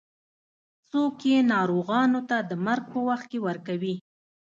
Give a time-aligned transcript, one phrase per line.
[0.89, 3.95] څوک یې ناروغانو ته د مرګ په وخت کې ورکوي.